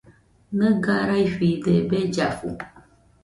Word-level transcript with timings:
Nɨga 0.57 0.95
raifide 1.09 1.73
bellafu. 1.89 2.49